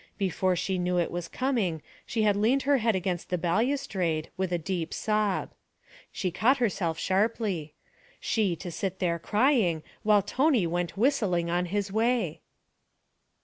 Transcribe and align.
Before 0.17 0.55
she 0.55 0.79
knew 0.79 0.97
it 0.97 1.11
was 1.11 1.27
coming, 1.27 1.83
she 2.07 2.23
had 2.23 2.35
leaned 2.35 2.63
her 2.63 2.77
head 2.79 2.95
against 2.95 3.29
the 3.29 3.37
balustrade 3.37 4.31
with 4.35 4.51
a 4.51 4.57
deep 4.57 4.95
sob. 4.95 5.51
She 6.11 6.31
caught 6.31 6.57
herself 6.57 6.97
sharply. 6.97 7.75
She 8.19 8.55
to 8.55 8.71
sit 8.71 8.97
there 8.97 9.19
crying, 9.19 9.83
while 10.01 10.23
Tony 10.23 10.65
went 10.65 10.97
whistling 10.97 11.51
on 11.51 11.65
his 11.67 11.91
way! 11.91 12.41